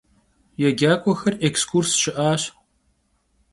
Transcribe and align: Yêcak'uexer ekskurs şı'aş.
Yêcak'uexer 0.61 1.33
ekskurs 1.47 1.91
şı'aş. 2.01 2.41